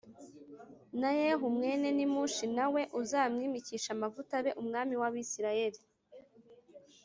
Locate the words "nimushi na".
1.97-2.65